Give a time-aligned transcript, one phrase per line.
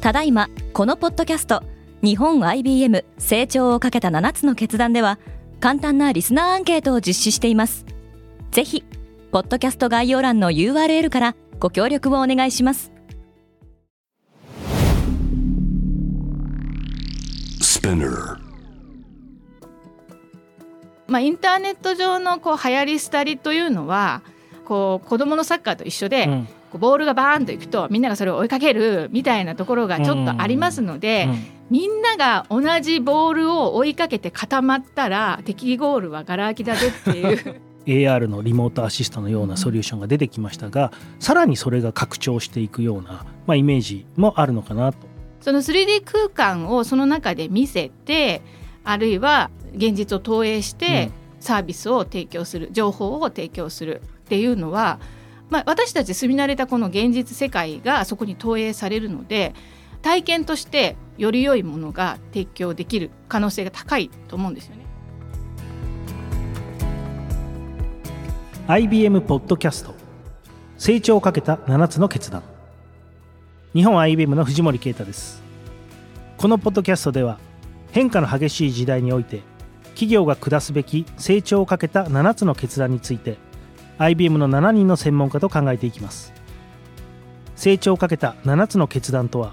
[0.00, 1.62] ただいまこのポッドキャスト
[2.02, 5.18] 日本 IBM 成長をかけた7つの決断では
[5.60, 7.84] 簡単なリスナーアンケートを実施しています。
[8.50, 8.82] ぜひ
[9.30, 12.90] ポッドキャスト概要欄の URL からご協力をお願いします。
[21.08, 24.22] まあインターネット上のこう流行り廃りというのは
[24.64, 37.60] こう子供のサッカーと一緒で、うんこうボールがバーンといくとみんながそれを追いかけるみたいなところがちょっとありますので、うんうん、みんなが同じボールを追いかけて固まったら敵ゴールはがら空きだぜっていう。
[37.86, 44.98] AR のリモートアシストのようなソリューションが出てきましたが、 さらにそれが拡張していくような、まあ、イメージもあるのかなと。
[45.40, 48.42] その 3D 空間をその中で見せて
[48.84, 51.10] あるいは現実を投影して
[51.40, 55.00] サービスを提供する、情報を提供するっていうのは
[55.50, 59.52] まあ、私たち住み慣れたこの現実世界がそこに投影されるので
[60.00, 64.86] 体験としてより良いものが提供できる可能性が高いと思うんですよね。
[68.66, 69.94] IBM ポッドキャスト。
[70.78, 72.42] 成長をかけた7つの決断。
[73.74, 75.42] 日本 IBM の藤森啓太です。
[76.38, 77.38] このポッドキャストでは
[77.90, 79.42] 変化の激しい時代において
[79.88, 83.36] 企業が下すべき成長をかけた7つの決断について
[84.00, 86.32] IBM の7人の専門家と考えていきます。
[87.54, 89.52] 成長をかけた7つの決断とは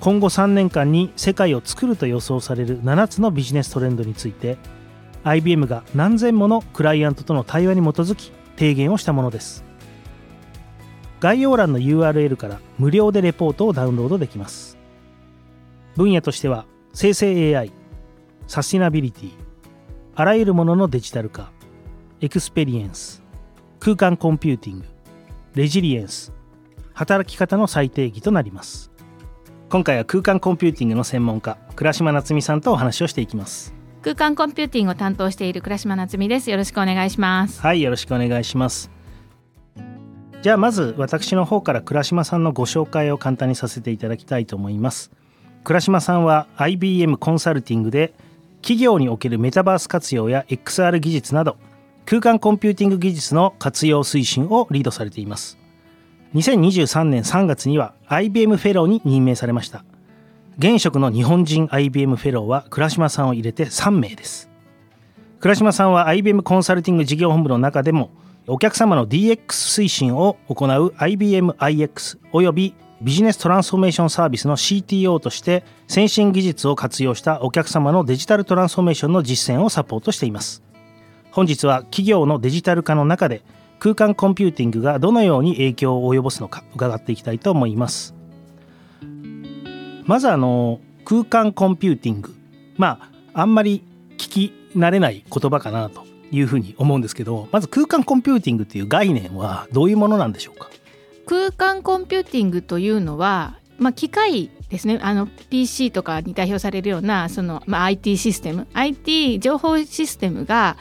[0.00, 4.58] 今後3年間に世界を作ると予想される7つのビジネストレンドについて
[5.24, 9.64] IBM が何千ものクライアントとの対話に基づき提言をしたものです。
[11.20, 14.76] 概要欄の URL から無料でレポートをダウンロードできます。
[15.96, 17.72] 分野としては生成 AI
[18.46, 19.30] サスティナビリティ
[20.14, 21.50] あらゆるもののデジタル化
[22.20, 23.22] エクスペリエンス
[23.80, 24.84] 空間コンピューティング
[25.54, 26.34] レジリエンス
[26.92, 28.90] 働き方の再定義となります。
[29.70, 33.72] 今回は空間コンピューティングの専門家倉島菜つ美さんとお話をしていきます。
[34.02, 36.50] 空間コンピューティングを担当している倉島菜つ美です。
[36.50, 37.58] よろしくお願いします。
[37.62, 38.90] はいよろしくお願いします。
[40.42, 45.10] じゃあまず私の方から倉島さんのご紹介を簡単にさせていただきたいと思います。
[45.64, 48.12] 倉島さんは IBM コンサルティングで
[48.60, 51.56] 企業におけるメタバース活用や XR 技術など
[52.10, 55.58] 空間コンピューティング技術の活用推進をリードされています。
[56.34, 59.84] 2023年3月には IBM フェローに任命されました。
[60.58, 64.50] 現職の日本人 IBM フェローは倉島さんを入れて3名です。
[65.38, 68.10] 倉島さんは IBM コンサルティング事業本部の中でも
[68.48, 80.64] お客様の DX 推進を行う IBMIX およびビジネストランスフォーメーションサービスの CTO として先進技術を活用したお客様のデジタルトランスフォーメーションの実践をサポートしています。
[81.32, 83.42] 本日は企業のデジタル化の中で
[83.78, 88.14] 空間コンピューティングがどのように影響を及ぼすのか伺っていきたいと思います。
[90.04, 92.34] まずあの空間コンピューティング。
[92.76, 93.82] まああんまり
[94.18, 100.68] 聞き慣れない言葉かなというふうに思うんですけどまず空間コンピューティングっていう概念はどういうものなんでしょうか？
[101.26, 104.98] 空間コンピューティングというのは、まあ、機械ですね。
[105.00, 108.66] あの PC とかに代表されるようなその、まあ、IT システム。
[108.74, 110.76] IT 情報システムが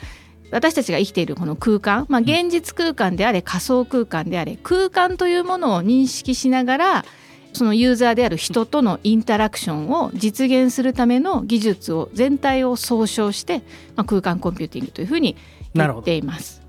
[0.51, 7.05] 私たちが生きているこの空間、まあ、現実空間であれ仮想空間であれ空間というものを認識しながら
[7.53, 13.59] そのユーザーである人とのインタラクションを実現するための技術を全体を総称して、
[13.95, 15.35] まあ、空間コンピューティングというふうに
[15.73, 16.61] 言っています。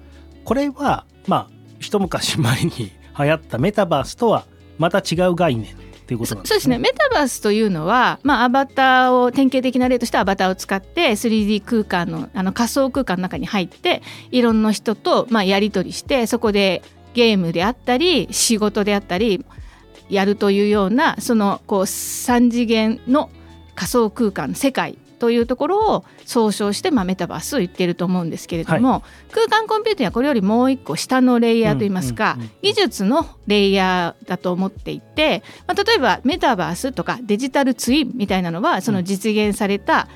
[0.45, 2.71] これはまあ一昔前に
[3.19, 4.47] 流行ったメタバースとは
[4.79, 5.80] また違う概念
[6.11, 6.55] ていうことなんですね。
[6.55, 16.83] そうですねメタバースというのは、まあ、アバターを典型的な例としてアバターを使って 3D 空間のあの仮想空間の中に入っていろんな人と、まあ、やり取りしてそこで
[17.15, 19.45] ゲームであったり仕事であったり
[20.09, 23.31] やるというようなそのこう3次元の
[23.77, 28.99] 仮想空間世界というところを総称して、まあ、メタバースを言っていると思うんですけれども、は
[29.29, 40.09] い、空間コンピューティングはこれよりもう一個下のレイヤーといいますか、技術のレイヤーだと思っていて、まあ、例えばメタバースとかデジタルツインみたいなのはその実現された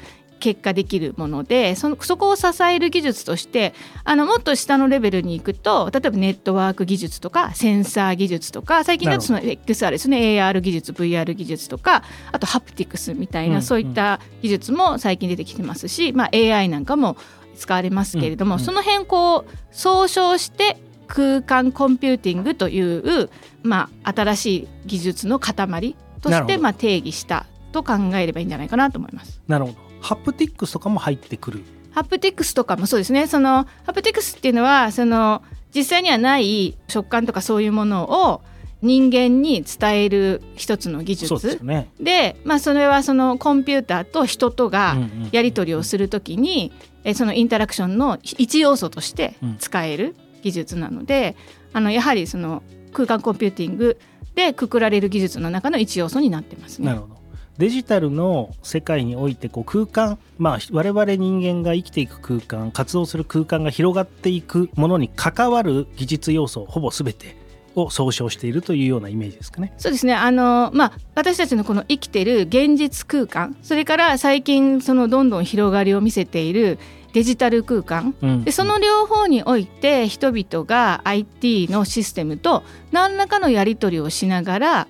[0.45, 3.73] 結果できるものでそのそこを支える技術として
[4.05, 10.19] あのもっと下のレベルに行くと例えばネットワーク技術とかセンサー技術とか最近だとその XR ですね。
[10.19, 17.17] AR 技術 VR 技術とかあとハプティクスみたいな、そういった技術も最近出てきてますし、まあ、AI なんかも
[17.57, 20.77] 使われますけれども、その辺こう総称して
[21.07, 23.31] 空間コンピューティングという、
[23.63, 29.41] まあ、新しい技術の塊としてまあ定義したと考えればいいんじゃないかなと思います。
[29.49, 35.43] なるほどハプティックスとかも入ってくるハプティックスとかもそうですねそのハプティックスっていうのはその
[35.75, 38.43] 実際にはない食感とかそういうものを
[38.83, 41.89] 人間に伝える一つの技そうです術よね。
[41.99, 46.71] で、まあ、それはそのコンピューターと人とがうんうんやり取りをするときに、
[47.03, 51.35] えそのインタラクションの一要素として使える技術なので、
[51.73, 52.63] あのやはりその
[52.93, 53.99] 空間コンピューティング
[54.35, 56.89] でくくられる技術の中の一要素になってますね。
[56.89, 57.14] なるほど。
[57.59, 67.37] デジタルの世界においてこう空間、まあ、我々人間が生きていく空間活動する空間が広がっていくものに関わる技術要素ほぼ全て
[67.77, 69.73] を総称しているというようなイメージですかね。
[69.79, 70.15] そうですね。
[70.15, 76.79] あの、まあ、私たちのこの生きてる現実空間それから最近そのどんどん広がりを見せている
[77.13, 78.15] デジタル空間。
[78.23, 78.45] うん。
[78.45, 82.63] でその両方において人々が IT のシステムと
[82.93, 84.89] 何らかのやり取りをしながら、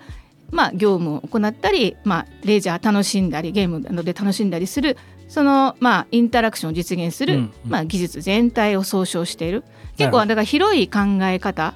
[0.54, 4.96] まあ、業務を行ったり、まあ、レジャー楽しんだりゲームなどで楽しんだりする
[5.28, 9.64] その、まあ、インタラクションを実現する、うんうんまあ、技術全体を総称している
[9.96, 11.74] 結構だから広い考え方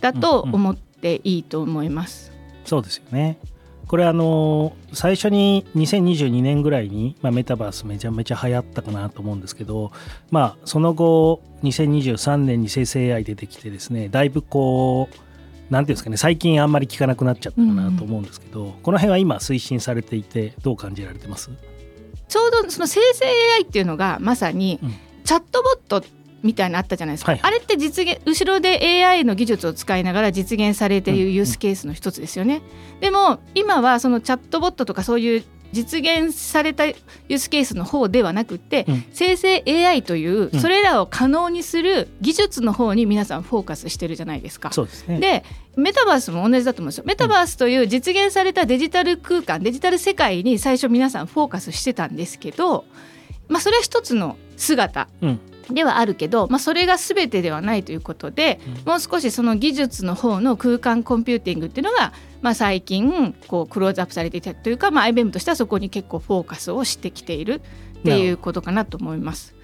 [0.00, 2.32] だと思っていいと思います。
[2.64, 3.38] そうですよね。
[3.86, 9.90] これあの最初に2022年ぐらいに、まあ、メタバースめちゃめちゃ流行ったかなと思うんですけど、
[10.30, 15.29] まあ、その後2023年に生成 AI 出てきてですねだいぶこう
[15.70, 21.50] なんていうんですかね最近あんまり聞かなくなっちゃったかなと思うんですけど、この辺は今推進されていてどう感じられてます？
[22.28, 24.94] ちょうどその生成 AI っていうのがまさにうん。
[25.22, 26.02] チャットボット
[26.42, 32.62] みたいなのあったじゃないですか、はいあれって実現後ろで AI の技術を使いながら実現されているユースケースの一つですよね、
[33.00, 39.04] でも今はそのチャットボットとかそういう実現されたユースケースの方ではなくて、うん。
[39.12, 40.60] 生成 AI といううん。
[40.60, 44.72] それらを可能にする技術の方に皆さんフォーカスしてるじゃないですか。
[44.72, 45.20] そうですね。
[45.20, 45.44] で
[45.76, 47.04] メタバースも同じだと思うんですよ。
[47.06, 52.84] メタバースという実現されたデジタル空間デジタル世界に最初皆さんフォーカスしてたんですけど、
[53.48, 55.08] まあ、それは一つの姿。
[55.22, 55.40] うん
[55.72, 62.12] ではあるけど、まあ、それが全てではないということで、もう少しその技術の方の空間コンピューティングっていうのが、
[62.42, 67.60] まあ、最近こうクローズアップされていたというか、まあ、IBM としてはそこに結構フォーカスをしてきている
[68.00, 69.54] っていうことかなと思います。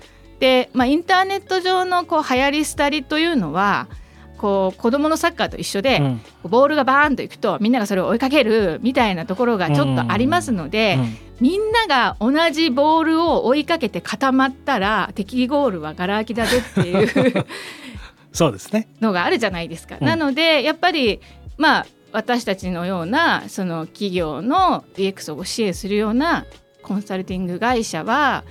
[0.40, 3.88] で、まあ、インターネット上のこう流行り廃りというのは
[4.36, 17.46] こう子供のサッカーと一緒で、うんボールがバーンといくとみんながそれを追いかけるみたいなところがちょっとありますので、うんみんなが同じボールを追いかけて固まったら敵ゴールはガラ空きだぜっていう
[18.32, 18.88] そうですね。
[19.02, 19.96] のがあるじゃないですか。
[20.00, 21.20] うんなのでやっぱり
[21.58, 26.46] まあ私たちのようなその企業の DX を支援するような
[26.82, 28.44] コンサルティング会社は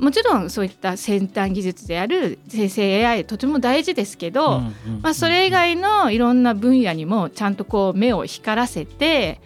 [0.00, 4.60] もちろんそういった先端技術である生成 AI とても大事ですけど、
[5.02, 9.40] まあ、それ以外のいろんな分野にもちゃんとこう目を光らせて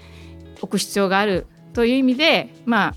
[0.60, 2.94] おく必要があるという意味でまあ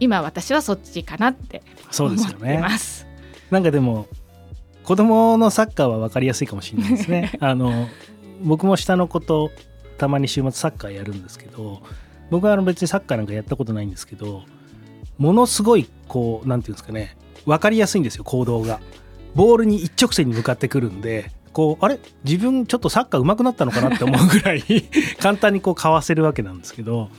[0.00, 2.58] 今私はそっちかなってそう思ってですよね。
[2.58, 3.06] ます。
[3.50, 4.06] なんかでも
[4.84, 7.32] 子供のサッカーは分かりやすいかもしれないですね。
[7.40, 7.88] あの
[8.42, 9.50] 僕も下の子と
[9.96, 11.82] たまに週末サッカーやるんですけど
[12.30, 14.42] 僕はあの別にサッカーなんかやったことないんですけど
[15.18, 17.16] ものすごいこうなんていうんですかね
[17.46, 18.80] 分かりやすいんですよ行動が。
[19.34, 21.98] ボールに一直線に向かってくるんでこうあれ？
[22.24, 24.62] 自分ちょっとサッカー上手くなったのかなって思うぐらい
[25.20, 27.10] 簡単にこうかわせるわけなんですけど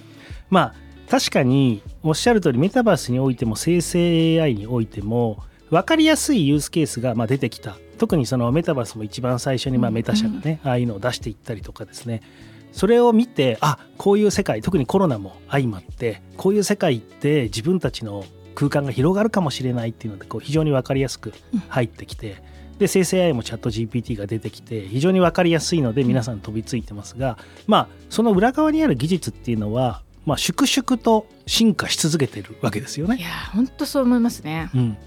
[0.49, 0.73] まあ
[1.09, 7.77] 確かにおっしゃる通りメタバースにおいても生成 AI においても分かりやすいユースケースがまあ出てきた。
[7.97, 12.21] 特にそのメタバースも一番最初にまメタ社がね、ああいうのを出していったりとかですね
[12.71, 21.33] それを見てあこういう世界特にコロナも相まってこういう世界って自分たちの空間が広がるかもしれないっていうのでこう非常に分かりやすく
[21.69, 22.43] 入ってきて、
[22.79, 33.21] で生成 AI もチャット GPT が出てきて非常に分かりやすいので皆さん飛びついてますが、まあその裏側にある技術っていうのは、まあ、粛々と進化し続けてるわけですよねい。
[33.21, 34.69] やー本当そう思いますね。
[34.73, 34.97] うん、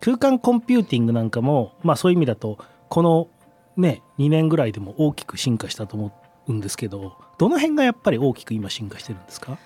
[0.00, 2.58] 空間コンピューティングなんかも、まあ、そういう意味だと
[2.88, 3.28] この
[3.76, 6.08] ね2年ぐらいでも大きく進化したと思
[6.48, 9.58] うんですけどどの辺がやっぱり大きく今進化してるんですか？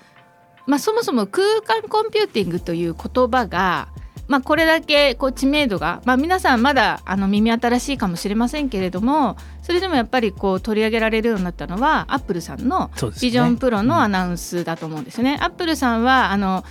[0.65, 3.89] まあ、そもそも空間コンピューティングという言葉が、
[4.27, 15.39] まあ、これだけこう知名度が、まあ、皆さんまだあの耳新しいかもしれませんけれどもそれでもやっぱりこう取り上げられるようになったのはアップルさんの Vision Pro のアナウンスだと思うんですよね。
[15.41, 16.63] アップルさんはあの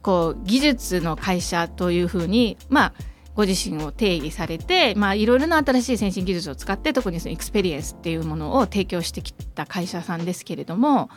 [0.00, 2.92] こう技術の会社というふうに、まあ、
[3.34, 11.08] ご自身を定義されて、まあ、いろいろな新しい先進技術を使って特にそのエクスペリエンスっていうものを提供してきた会社さんですけれども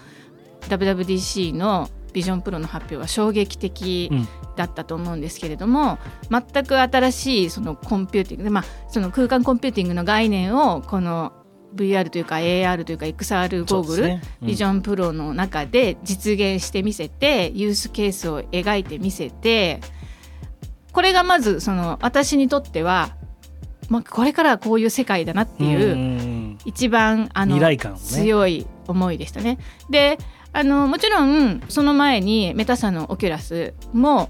[0.61, 4.27] WWDC の Vision Pro の発表は衝撃的うん。
[4.55, 11.33] だったと思うんですけれども、全く新しいそのコンピューティングで、まあ、その空間コンピューティングの概念をこの
[11.75, 14.21] VR というか AR というか XR ゴーグル、ね。
[14.41, 14.47] うん。
[14.47, 19.81] Vision Pro の中で実現してみせてユースケースを描いてみせて
[20.95, 23.17] これがまずその私にとっては、
[23.89, 27.77] まあ、これからはこういう世界だなっていう、ん一番あのね。
[27.97, 29.59] 強い思いでしたね。
[29.89, 30.17] で
[30.53, 34.29] あのもちろんその前に Meta 社の Oculus も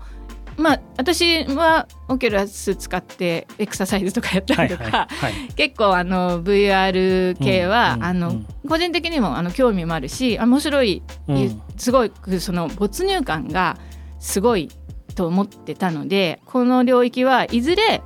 [0.58, 5.54] まあ私は Oculus 使ってエクササイズとかやったりとか、はいはいはい。
[5.54, 11.62] 結構あの VR 系は、うんうんあのうん個人的にもあの興味もあるし面白い、うん。
[11.78, 13.78] すごいその没入感が
[14.20, 14.72] すごい
[15.16, 18.04] と思ってたのでこの領域はいずれ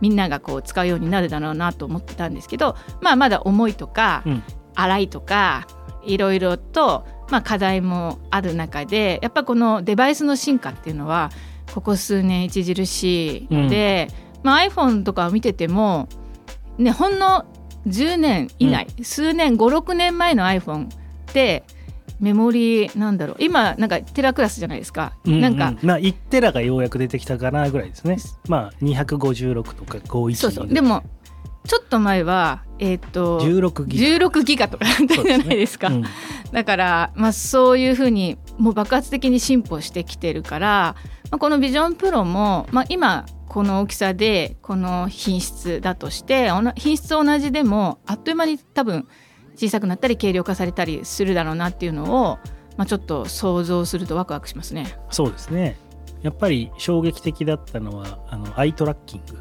[0.00, 4.42] みんながこう使うようになるだろうなと思ってたんですけど、まあ、まだ重いとか、うん。
[4.74, 5.66] 荒いとか
[6.04, 11.30] いろいろと、まあ、課題もある中でやっぱこのデバイスの進化っていうのは
[11.72, 14.08] ここ数年著しいので、
[14.42, 16.08] まあ、iPhone とかを見てても、
[16.76, 17.46] ね、ほんの
[17.86, 20.88] 10年以内、数年56年前の iPhone っ
[21.26, 21.64] て
[22.20, 23.36] メモリーなんだろう。
[23.38, 28.18] 今なんかテラクラスじゃないですか、ううなんかまあ1テラがようやく出てきたかなぐらいですね。
[28.48, 30.68] まあ256とか51そうそう。
[30.68, 31.02] でも
[31.66, 34.26] ちょっと前はえっ、と16ギガ。
[34.26, 35.88] 16ギガとかだったじゃないですか。
[35.88, 36.04] うん。
[36.52, 40.96] だから、まあ、そういうふうにもう爆発的に進歩してきてるから、
[41.30, 49.06] まあ、このビジョンプロも、まあ、今この大きさでこの品質だとして品質同じでもあっという間に多分
[49.56, 52.38] 小さくなったり軽量化されたりするだろうなっていうのを、
[52.76, 54.98] まあ、ちょっと想像するとワクワクしますね。
[55.10, 55.76] そうですね。
[56.22, 59.38] やっぱり衝撃的だったのはあのアイトラッキング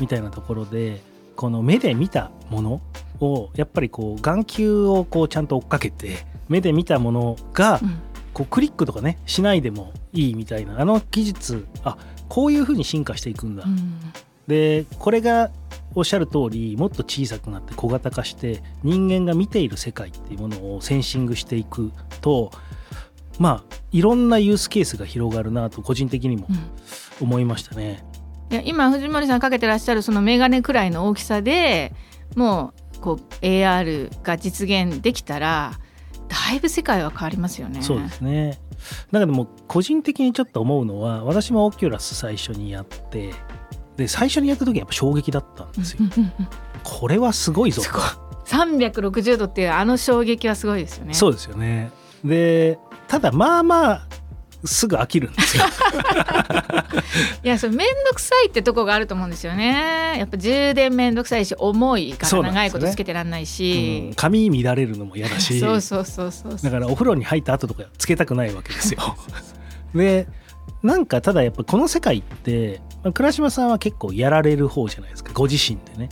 [0.00, 1.00] みたいなところで
[1.36, 2.80] この目で見たもの
[3.20, 8.02] をやっぱりこう眼球をこうちゃんと追っかけて目で見たものがうん。
[8.34, 11.96] こうクリックとかねしないでもいいみたいなあの技術あ
[12.28, 14.00] こういう風に進化していくんだ、うん。
[14.48, 15.52] でこれが
[15.94, 22.50] おっしゃる通りもっと小さくなって小型化して人間が見ている世界っていうものをセンシングしていくと
[23.38, 26.58] まあいろんなユースケースが広がるなと個人的にもうん
[27.20, 28.04] 思いましたね。
[28.50, 31.92] いや今藤森さんかけてらっしゃるそのメガネくらいの大きさで
[32.36, 35.78] もうこう AR が実現できたら
[36.28, 37.82] だいぶ世界は変わりますよね。
[37.82, 38.58] そうですね
[39.12, 43.32] だけども個人的にちょっと思うのは私もオキュラス最初にやって
[43.96, 46.00] で最初にやった時はやっぱ衝撃だったんですよ。
[46.82, 48.02] これはすごいぞすごい
[48.46, 51.14] 360度っていうあの衝撃はすごいですよね。
[51.14, 51.90] そうですよね。
[52.24, 54.06] でただまあまあ
[54.64, 55.64] すぐ飽きるんですよ。
[57.44, 60.16] いやそれ面倒くさいってとこがあると思うんですよね。
[60.18, 64.04] やっぱ充電面倒くさいし重いから長いことつけてらんないし。
[64.08, 69.16] うん髪乱れるのも嫌だしそうそうそうそうだからお風呂に入った後とかつけたくないわけですよ。
[69.94, 70.26] で
[70.82, 76.08] なんかただやっぱこの世界ってまあ倉島さんは結構やられる方じゃないですかご自身でね。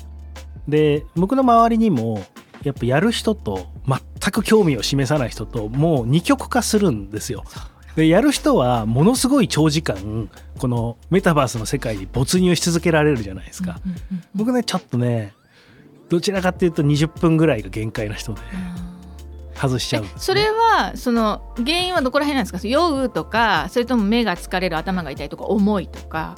[0.69, 2.25] で僕の周りにも
[2.63, 7.45] やっぱやる人と全く興味を示さない人ともう二極化するんですよ。
[7.97, 13.81] でやる人はものすごい長時間このメタバースの世界に没入し続けられるじゃないですか。
[14.35, 15.35] 僕ねちょっとね
[16.09, 18.41] どちらかっていうと20分ぐらいが限界な人で
[19.55, 20.03] 外しちゃう。
[20.03, 22.67] ね、それはその原因はどこら辺なんですか？
[22.67, 26.37] 酔うとかそれとも目が疲れる頭が痛いとか重いとか、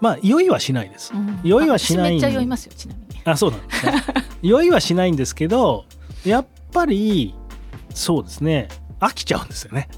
[0.00, 1.12] まあ酔いはしないです。
[1.44, 3.22] 酔いはしないめっちゃ酔いますよちなみに。
[3.24, 3.92] あそうなんですね。
[4.42, 5.84] 酔いはしないんですけど
[6.24, 7.34] やっぱり
[7.90, 8.68] そうですね。
[9.00, 9.88] 飽きちゃうんですよね。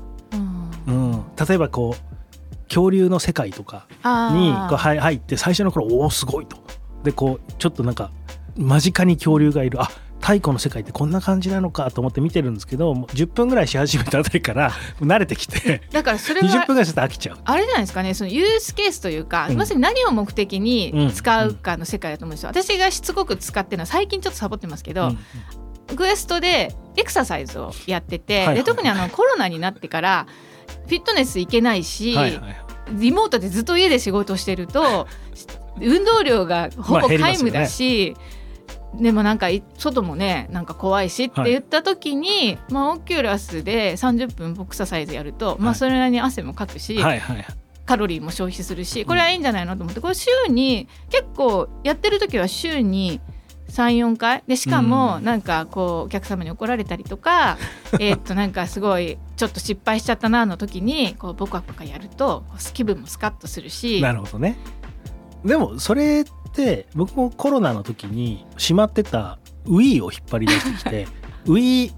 [0.87, 6.57] うん、例えばこう恐竜の世界とかあにーこう入入って最初の頃おおすごいと。
[7.03, 8.11] でこうちょっとなんか
[8.57, 9.81] 間近に恐竜がいる。
[9.81, 9.91] あ
[10.29, 17.39] 太古の世界ってこんな感じなのかと思って見てるんですけどもう10分ぐらいし始めたあたりから慣れてきてだからそれ20は分ぐらいすると飽きちゃう。
[17.43, 19.57] あれじゃないですかねそのユースケースというか、うん。
[19.57, 25.09] まさに何を目的に使うかの世界だと思うんですよ、私がしつこく使ってるのは最近ちょっとサボってますけど、
[25.89, 25.97] うん。
[25.97, 30.27] クエストでエクササイズをやってて、はいはいで特にあのコロナになってから
[30.89, 32.57] フィットネス行けないし、はいはい
[32.91, 35.07] リモートでずっと家で仕事してると
[35.79, 38.17] 運動量がほまあぼ皆無だし、
[38.95, 47.47] でもなんかい外もねなんか怖いしって言った時に、まあ、オキュラスで30分ボクササイズやると、まあ、はいそれなりに汗もかくし、はいはいはい。
[47.85, 53.21] カロリーも消費するしこれはいいんじゃないのと思ってこれ週に結構やってる時は週に
[53.71, 54.43] 34回。
[54.47, 55.25] でしかもうん。
[55.25, 57.59] なんかこうお客様に怒られたりとか
[58.01, 64.01] えーっとなんかすごいちょっと失敗しちゃったなの時にこうボカボカやると気分もスカッとするし。
[64.01, 64.59] なるほどね。
[65.45, 71.09] でもそれって僕もコロナの時にしまってた Wii を引っ張り出してきて
[71.47, 71.93] Wii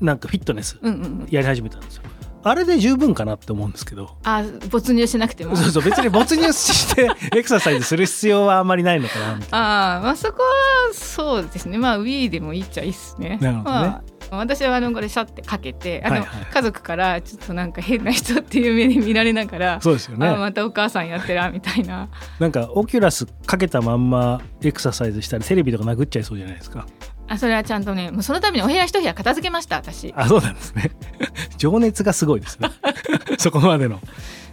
[0.00, 2.02] なんかフィットネスうんうんうん、やり始めたんですよ。
[2.46, 4.18] あれで十分かなって思うんですけど。
[4.22, 5.56] あ没入しなくても。
[5.56, 9.96] そうそう別に没入して エクササイズする必要はあんまりないのかなみたいな。
[9.96, 11.78] あーまあそこはそうですね。
[11.78, 13.38] まあ Wii でもいいっちゃいいっすね。
[13.40, 13.80] なるほどね。
[13.80, 14.02] まあ
[14.38, 16.46] 私はあのこれシャってかけてあの、はいはい。
[16.46, 20.26] 家族からちょっとなんか変な人っていう目で見られながら、そうですよね。
[20.26, 22.08] あまたお母さんやってらみたいな。
[22.38, 26.86] なんかオキュラスかけたまんまエクササイズしたらテレビとか殴っちゃいそうじゃないですか。
[27.26, 30.12] あそれはちゃんとねもうそのためにお部屋一部屋片付けました私。
[30.16, 30.90] あそうなんですね。
[31.56, 32.70] 情熱がすごいですね。
[33.38, 34.00] そこまでの。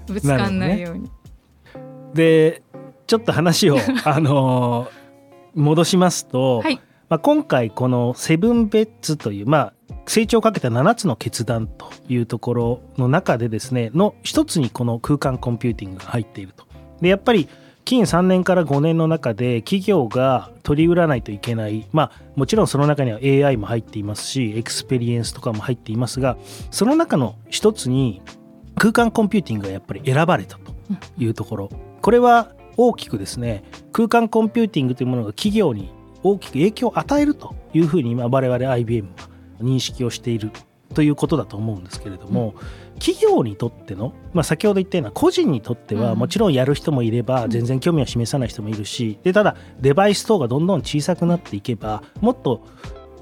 [0.08, 1.10] ぶつかんないように、
[2.14, 2.64] で
[3.08, 5.02] ちょっと話を あのー
[5.54, 6.80] 戻しますと、はい
[7.12, 9.74] まあ、今回この「セブンベッツ」という、まあ、
[10.08, 16.64] 成長をかけた7つの決断というところの中でですねの一つにこの空間コンピューティングが入っていると。
[17.02, 17.50] でやっぱり
[17.84, 26.38] 近3年から5年の中で企業が取り売らないといけないまあもちろんその中には AI も入っていますしエクスペリエンスとかも入っていますが
[26.70, 28.22] その中の一つに
[28.78, 30.72] 空間コンピューティングがやっぱり選ばれたと
[31.18, 31.70] いうところ
[32.02, 35.92] これは大きくですね空間コンピューティングというものが企業に
[36.24, 39.30] 大きく影響を与えるというふうに今我々 IBM は
[39.62, 40.52] 認識をしている
[40.94, 42.54] ということだと思うんですけれども、
[43.00, 46.20] 企業にとっての、まあ、先ほど言ったような個人にとってはうん。
[46.20, 52.68] もちろんやる人もいれば全然興味を示さない人もいるしでただデバイス等がどんどん小さくなっていけばもっと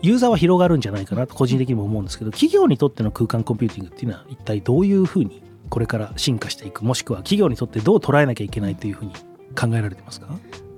[0.01, 9.13] ユーザーは広がるんじゃないかなと個人的にも思うんですけど企業にとっての空間コンピューティングっていうのは一体どういうふうにこれから進化していくもしくは企業にとってどう捉えなきゃいけないというふうに
[9.57, 10.27] 考えられてますか？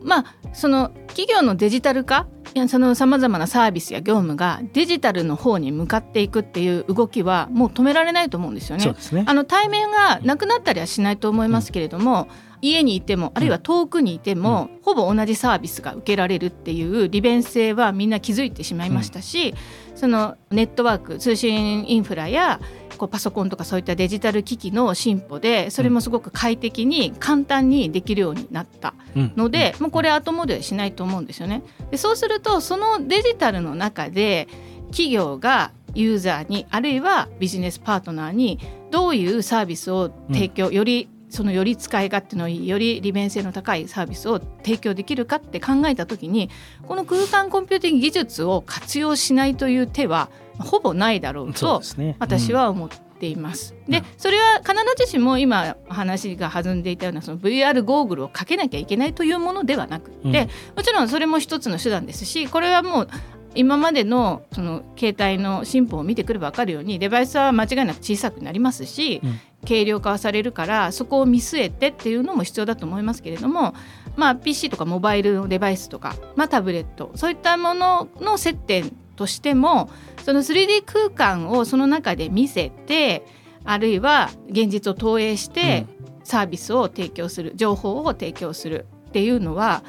[0.03, 8.85] まあその企業のデジタル化いやそのさまざまなサービスや業務がデジタルの方に向かっていくっていう動きはもう止められないと思うんですよね。
[9.13, 12.27] ねあの対面がなくなったりはしないと思いますけれども、
[12.61, 19.53] 家にいてもあるいは遠くにいても、ほぼ同じサービスが受けられるっていう利便性はみんな気づいてしまいましたし、
[19.95, 22.59] そのネットワーク通信インフラや
[22.97, 29.33] こうパソコンとかそういったデジタル機器の進歩でそれもすごく快適に簡単にできるようになったうん。
[29.35, 31.63] ので、もうこれ後戻りしないと思うんですよね。
[31.89, 34.47] でそうするとそのデジタルの中で
[34.91, 38.59] 企業がユーザーにあるいはビジネスパートナーに
[38.91, 46.49] どういうサービスを提供、よりそのより使い勝手のいいより利便性の高いサービスを提供できるかって考えた時に
[46.87, 51.81] この空間コンピューティング技術を活用しないという手は ほぼないだろうと
[52.19, 53.73] 私は思っています。
[53.87, 54.03] でうん。
[54.17, 60.33] それは必ずしも今話が弾んでいたようなその VR ゴーグルをかけなきゃいけないというものではなくって、うん
[60.75, 63.07] もちろんそれも一つの手段ですしこれはもう
[63.55, 73.73] 今までのその携帯の進歩を見てくれば分かるようにデバイスは間違いなく小さくなりますし、うん軽量化はされるからそこを見据えてっていうのも必要だと思いますけれども、
[74.15, 79.89] まあ、PC とかモバイルのデバイスとか、まあ、タブレットそういったものの接点としても
[80.23, 83.23] その 3D 空間をその中で見せて
[83.63, 85.85] あるいは現実を投影して
[86.23, 89.83] サービスを提供する情報を提供するっていうのは、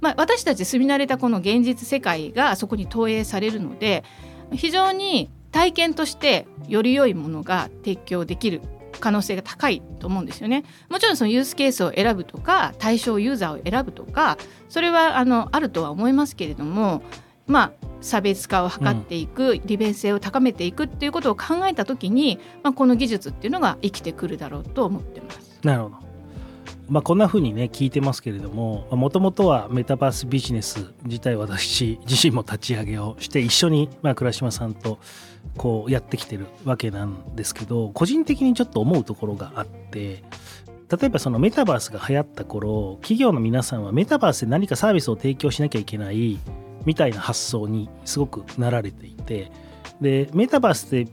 [0.00, 4.04] まあ、私たち住み慣れたこの現実世界がそこに投影されるので
[4.52, 8.60] 非常に体験としてより良いものが提供できる
[8.98, 10.64] 可能性が高いと思うんですよね。
[10.88, 17.02] もちろんそのユースケースを選ぶとか対象ユーザーを選ぶとかそれはあのあるとは思いますけれども
[17.46, 25.58] まあ差別化を図っていく、利便性を高めていくっていうことを考えた時に、まあ、この技術っていうのが生きてくるだろうと思ってます。
[25.64, 26.08] なるほど。
[26.88, 34.98] まあ、こんな風にね聞いてますけれどももともとはメタバースビジネス自体私自身も立ち上げをして一緒に、まあ、倉島さんと
[35.56, 40.22] こうやってきてるわけなんですけど個人的にちょっと思うところがあって
[40.90, 46.38] 例えばそのメタバースが流行った頃企業の皆さんはメタバースで何かサービスを提供しなきゃいけない
[46.84, 49.52] みたいな発想にすごくなられていて
[50.00, 51.12] でメタバースって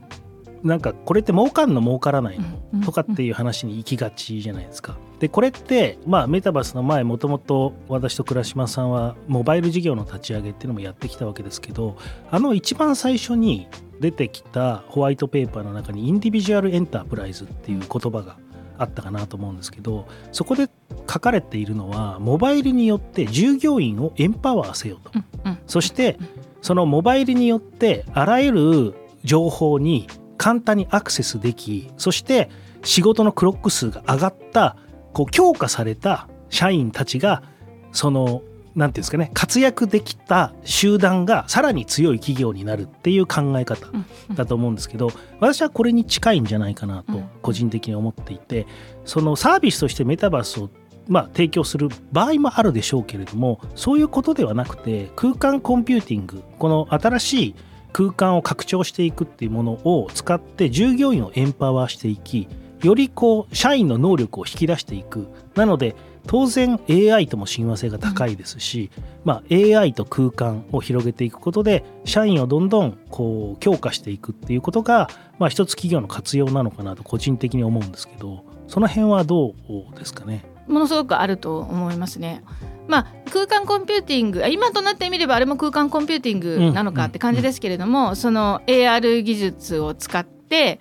[0.62, 2.84] なんかこれって儲かんの儲からないの？
[2.84, 4.96] とかっていう話に行きがちじゃないですか。
[5.18, 11.96] でこれってまあメタバースの前もともと私と倉島さんはモバイル事業の立ち上げっていうのもやってきたわけですけど
[12.30, 13.68] あの一番最初に
[14.00, 18.36] 出てきたホワイトペーパーの中にインディビジュアルエンタープライズっていう言葉が
[18.76, 20.68] あったかなと思うんですけどそこで
[21.10, 25.10] 書かれているのはモバイルによって従業員をエンパワーせよと。
[25.14, 26.18] うんうんそして
[26.62, 30.08] そのモバイルによってあらゆる情報に
[30.46, 32.50] 簡単にアクセスできそして
[32.84, 34.76] 仕事のクロック数が上がった
[35.12, 37.42] こう強化された社員たちが
[37.90, 38.42] その
[38.76, 43.88] なんていうんですかね活躍できた集団がさらに強い企業になるっていう考え方
[44.34, 47.28] だと思うんですけど私はこれに近いんじゃないかなとうん。
[47.42, 48.68] 個人的に思っていて
[49.04, 50.70] そのサービスとしてメタバースを
[51.08, 57.54] まあ提供する場合もあるでしょうけれどもそういうことではなくて空間コンピューティングこの新しい
[57.96, 62.46] 空間を拡張していくっていうものを使って従業員をエンパワーしていき
[62.82, 65.28] よりこう社員の能力を引き出していく。
[65.54, 68.90] なので当然 AI とも親和性が高いですし、
[69.24, 80.44] まあ、AI と空間を広げていくことで社員をどんどんこう強化していくっていうことが、まあ、一つ企業の活用なのかなと個人的に思うんですけどその辺はどうですかね？
[80.68, 82.42] ものすごくあると思いますね。
[82.88, 90.80] まあ、空間コンピューティング今となってみればあれも空間コンピューティングなのかって感じですけれども、その AR 技術を使って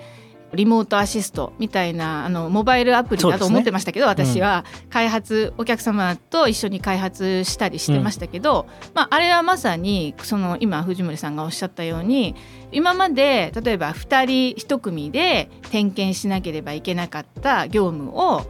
[0.56, 4.66] リモートアシストみたいなあのモバイルアプリだと思ってましたけど、ね、私は。
[4.90, 12.36] 開発、お客様と一緒に開発したりしてましたけど、うん、まあ、あれはまさにその今藤森さんがおっしゃったように
[12.72, 18.46] 今まで例えば2人1組で点検しなければいけなかった業務を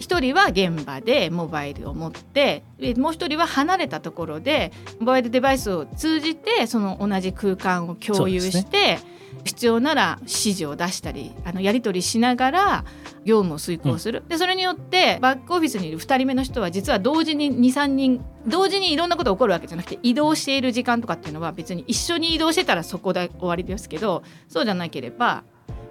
[0.00, 2.64] 1人は現場でモバイルを持って
[2.96, 8.98] もう1人は離れたところでモバイルデバイスを通じてその同じ空間を共有して、
[9.44, 12.84] 必要なら指示を出したりあのやり取りしながら
[13.24, 25.44] 業務を遂行する、うん、でそれによってバックオフィスにいる2人目の人は実は同時に23人同時にいろんなことが起こるわけじゃなくて移動している時間とかっていうのは別に一緒に移動してたらそこで終わりですけどそうじゃなければ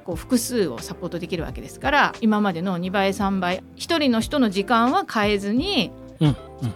[0.03, 5.91] こう複数をサポートできるわけですから今までの2倍3倍1人の人の時間は変えずに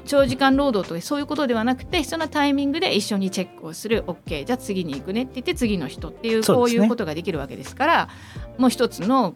[0.06, 4.04] 長時間労働とかそういうことではなくて必要なタイミングで一緒にチェックをする。
[4.08, 8.10] OK じゃあ次に行くねって言って次の人っていうこういうことができるわけですから
[8.58, 9.34] もう一つの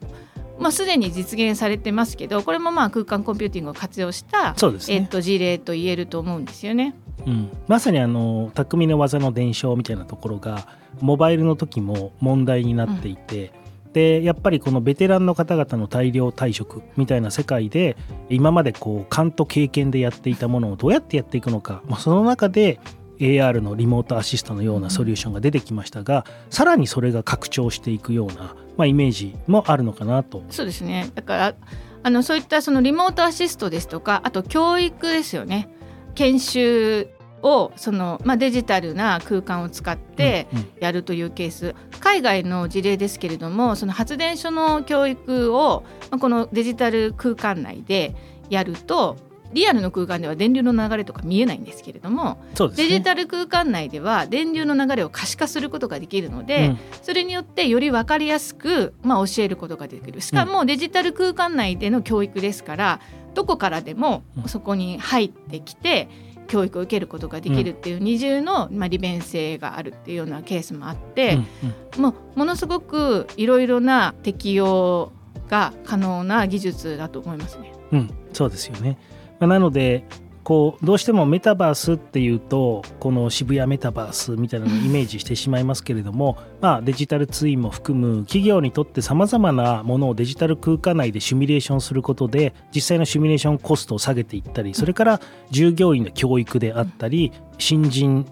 [0.60, 6.96] まあ、すでに実現されてますけどこれもまあ空間コンピューティングを活用した、ね、えっと、事例と言えると思うんですよね。
[7.28, 10.68] うん、まさにあの匠の技の伝承みたいなところが
[11.00, 13.67] モバイルの時も問題になっていて、うん
[13.98, 17.98] でやっぱりこのベテランの方々の大量退職みたいな世界で
[18.30, 22.80] 今までこう勘と経験でやっていたものをどうやってやっていくのか、まあ、その中で
[23.18, 30.44] AR のリモートアシストのようなソリューションが出てきましたが、さらにそれが拡張していくような、まあ、イメージもあるのかなと。
[30.52, 31.10] そうですね。
[31.16, 31.56] だから
[32.04, 35.70] あのそういったそのリモートアシストですとかあと教育ですよね。
[36.14, 37.10] 研修
[37.48, 40.48] をその、まあ、デジタルな空間を使って
[40.80, 48.16] やるというケース、うんうん、海外の事例ですけれどもその発電所の教育を、まあ、このデジタル空間内で
[48.50, 49.18] やると
[49.54, 60.20] リアルの空間では電流の流れとか見えないんですけれども、ね、デジタル空間内では電流の流れを可視化することができるので、うん、それによってより分かりやすく、まあ、教えることができる。
[60.20, 63.00] しかもデジタル空間内での教育ですから
[63.36, 71.48] どこからでもそこに入ってきて、うん教育を受けることができるっていう二重の、まあ、利便性があるっていうようなケースもあって、うん
[71.96, 75.12] うん、もうものすごくいろいろな適用
[75.50, 77.74] が可能な技術だと思いますね。
[77.92, 78.98] うん、そうですよね。
[79.40, 80.06] まあ、なので
[80.44, 98.26] こうどうしてもメタバースっていうとこの渋谷メタバースみたいなのをイメージしてしまいますけれども、まあ、デジタルツインも含む企業にとってさまざまなものをデジタル空間内でシミュレーションすることで実際のシミュレーションコストを下げていったりそれから従業員の教育であったり新人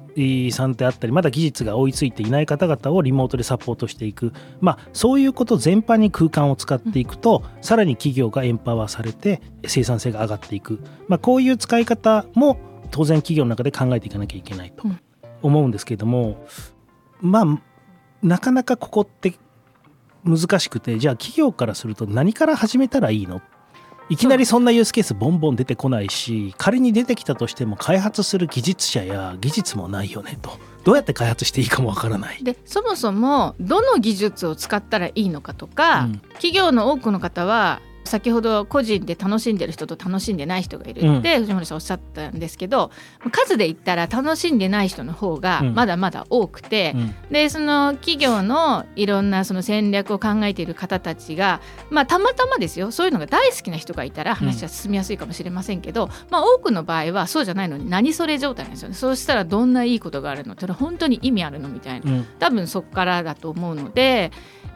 [0.51, 12.57] さんであったりまだ技術が追いついていない方々をリモートでサポートしていく、まあ、そういうこと全般に空間を使っていくと、うん、さらに企業がエンパワーされて生産性が上がっていく、まあ、こういう使い方も
[12.91, 14.83] 当然企業の中で考えていかなきゃいけないと
[15.41, 16.45] 思うんですけれども、
[17.21, 17.45] うん、まあ
[18.25, 19.35] なかなかここって
[20.23, 23.41] 難しくてじゃあ企業からすると何から始めたらいいの？
[24.09, 30.51] いきなりそんなユースケースボンボン出てこないし仮に出てきたとしても開発する技術者や技術もないよねと。
[30.83, 32.43] どうやって開発していいかもわからない。
[32.43, 42.91] でそもそもどの技術を使ったらいいのかとか、うん、企業の多くの方は先ほど個人で楽しんでる人と楽しんでない人がいるって、藤森さんおっしゃったんですけど
[43.32, 58.89] 数で言ったら楽しんでない人の方がまだまだ多くて、うん、でその企業のいろんなその戦略を考えている方たちが、まあ、たまたまですよそういうのが大好きな人がいたら話は進みやすいかもしれませんけど、うん、まあ、多くの場合はそうじゃないのに何それ状態なんですよ。
[58.89, 64.32] ねそうしたらどんないいことがあるのそれ本当に意味あるのみたいな、うん、多分そこからだと思うので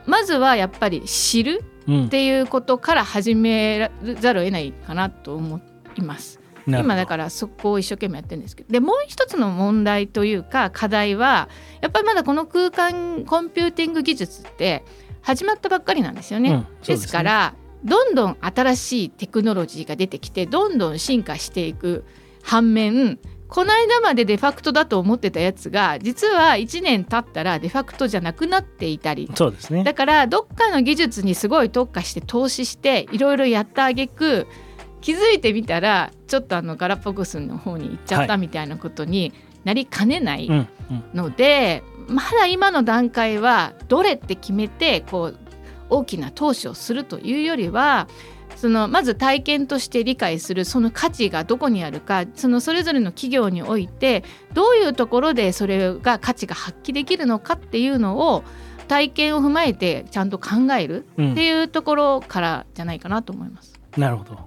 [0.06, 1.63] まずはやっぱり知る
[2.06, 5.60] っていうことから始めざるを得ないかなと思
[5.97, 6.39] います。
[6.67, 11.49] 今だからそこを一生懸命やってるんですけどでもう一つの問題というか課題は
[11.82, 14.84] やっぱりまだこの空間コンピューティング技術って
[15.21, 16.52] 始まったばっかりなんですよね。
[16.52, 22.06] うん、です、ね、からどんどん新しいテクノロジーが出てきてどんどん進化していく
[22.43, 29.29] 反面この間までデファクトだと思ってたやつが実は1年経ったらデファクトじゃなくなっていたり。
[29.35, 34.47] そうです、ね、だからどっかの技術にすごい特化して投資していろいろやったあげく
[35.01, 39.33] 気づいてみたらちょっとあのガラパゴスの方に行っちゃったみたいなことに
[39.63, 40.49] なりかねない
[41.13, 45.39] ので、まだ今の段階はどれって決めてこう
[45.89, 48.07] 大きな投資をするというよりは
[48.60, 58.43] そのまず体験として理解するその価値がどこにあるかそのそれぞれの企業においてどういうところでそれが価値が発揮できるのかっていうのを
[58.89, 63.80] 体験を踏まえてちゃんと考えるっていうところからじゃないかなと思います。
[63.95, 64.38] うん、なるほど、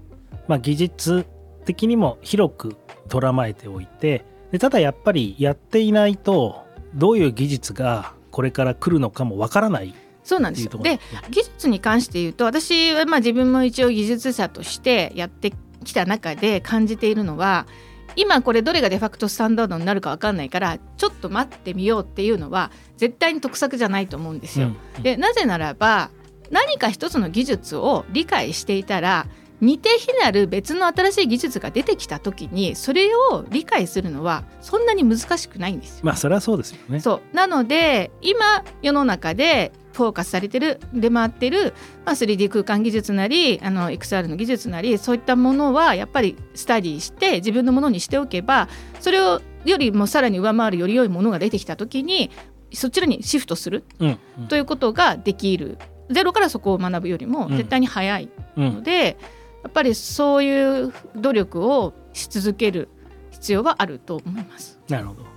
[0.46, 1.25] まあ、技術
[1.64, 2.77] 的にも広く
[3.09, 10.70] とらまえておいてでただやっぱりやっていないとどういう技術がこれから来るのかもわからないそうなんですよ。
[10.78, 15.52] で技術に関して言うと私はまあ自分も一応技術者としてやって
[15.85, 17.66] きた中で感じているのは
[18.14, 24.68] 今これどれがデファクトスタンダードになるか分かんないからちょっと待ってみようっていうのは絶対に得策じゃないと思うんですよ。
[24.96, 25.02] うん。
[25.02, 26.11] でなぜならば
[26.50, 29.26] 何か一つの技術を理解していたら
[29.62, 36.05] 似て非なる別の新しい技術が出てきた時にそれを理解するのはそんなに難しくないんですよ。
[36.05, 36.98] まあそれはそうですよね。
[36.98, 37.37] そう。
[37.37, 48.68] なので今世の中でフォーカスされてる出回ってる、まあ、3D 空間技術なりあの XR の技術なりそういったものはやっぱりスタディして自分のものにしておけば
[49.01, 52.33] それをよりもさらに上回るより良いものが出てきた時に
[52.72, 55.79] そちらにシフトする、うんうん、ということができる。
[56.11, 62.88] ゼロからそこを学ぶよりも絶対に早いので、うんうん、やっぱりそういう努力をし続ける
[63.31, 64.81] 必要はあると思います。
[64.88, 65.33] なるほど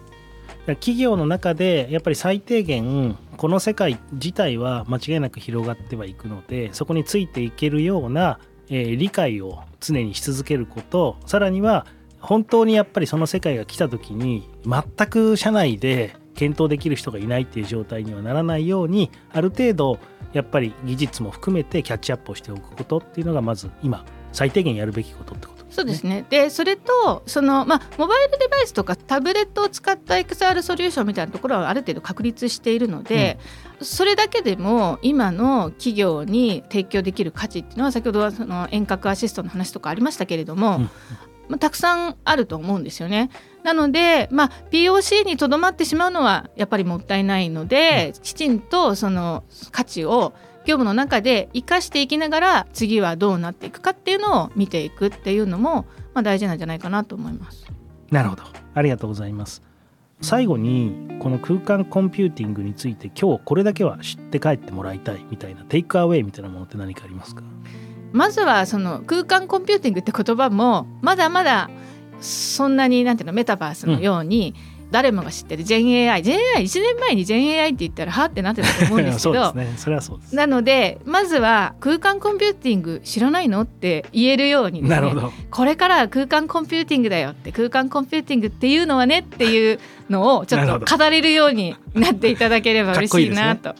[0.73, 11.85] 企業の中でやっぱり最低限この世界自体は間違いなく広がってはいくのでそこについていけるような、えー、理解を常にし続けることさらには
[12.19, 19.99] 本当にやっぱりその世界が来た時に全く社内で検討できる人がいないっていう状態にはならないようにある程度
[20.33, 24.03] やっぱり技術も含めてキャッチアップをしておくことっていうのがまず今
[24.35, 25.65] 最低限やるべきことってこと。
[25.69, 26.25] そうですね。
[26.29, 33.37] でそれとその、まあ、モバイルデバイスとかタブレットを使った XR ソリューションみたいなところはある程度確立しているので、
[33.79, 40.89] うん、それだけでも今の企業に提供できる価値っていうのは先ほどはその遠隔アシストの話とかありましたけれども、うん
[41.47, 43.29] まあ、たくさんあると思うんですよね。
[43.63, 50.33] なので、まあ、POC にとどまってしまうのはやっぱりもったいないので、うん、きちんとその価値を
[50.65, 57.65] 業務の中で生かしていきながら次はどうなっていくかっていうのを見ていくっていうのも、まあ、大事なんじゃないかなと思います。
[58.11, 59.61] なるほどありがとうございます。
[60.21, 67.43] 最後にこの空間コンピューティングについて今日これだけは知って帰ってもらいたいみたいな takeaway みたいなものって何かありますか？
[68.11, 71.69] まずはその空間コンピューティングって言葉もまだまだ
[72.21, 79.53] そんなになんていうのメタバースのように、うん誰もが知ってる GenAI GenAI1 年前に GenAI って言ったらはってなってたと思うんですけど。
[79.55, 80.35] ね、それはそうです。
[80.35, 85.13] なのでまずは空間コンピューティング知らないのって言えるようにですね。
[85.49, 93.75] これから空間コンピューティングだよって空間コンピューティングっていうのはねっていうのをちょっと語れるようになっていただければ嬉しいなと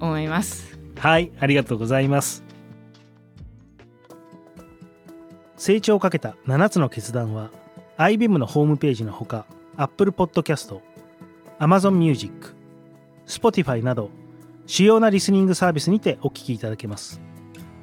[0.00, 0.78] 思います。
[0.98, 2.44] はいありがとうございます。
[5.56, 7.50] 成長をかけた7つの決断は
[7.98, 9.44] IBM のホームページのほか
[9.80, 10.78] Apple Podcast、
[11.58, 12.54] Amazon Music、
[13.26, 14.10] Spotify など
[14.66, 17.22] 主要なリスニングサービスにてお聞きいただけます。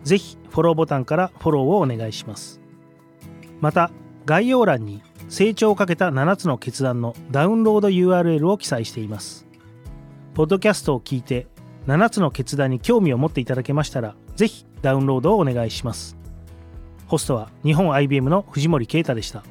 [0.03, 2.61] ぜひフォローボタンからフォローをお願いします。
[3.61, 3.89] また
[4.27, 9.47] 概要欄に成長をかけた7つの決断のダウンロード URL を記載しています。
[10.35, 11.47] ポッドキャストを聞いて
[11.87, 16.15] 7つの決断に興味を持っていただけましたら、ぜひダウンロードをお願いします。
[17.07, 19.43] ホストは日本 IBM の藤森啓太でした。